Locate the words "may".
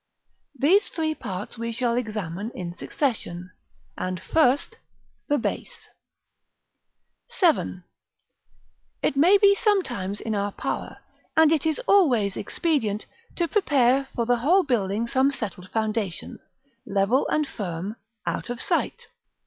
9.15-9.37